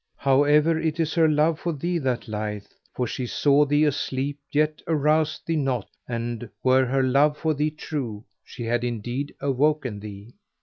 [0.17, 4.81] However, it is her love for thee that lieth; for she saw thee asleep yet
[4.87, 10.33] aroused thee not and were her love for thee true, she had indeed awoken thee.